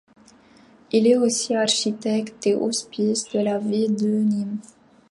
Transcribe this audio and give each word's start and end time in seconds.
Il 0.91 1.05
est 1.05 1.15
aussi 1.15 1.53
architecte 1.55 2.41
des 2.41 2.55
hospices 2.55 3.29
de 3.29 3.37
la 3.39 3.59
ville 3.59 3.95
de 3.95 4.07
Nîmes. 4.07 4.57